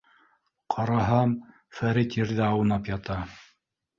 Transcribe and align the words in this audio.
Ҡараһам, 0.75 1.35
Фәрит 1.79 2.17
ерҙә 2.21 2.45
аунап 2.47 2.89
ята. 2.95 3.19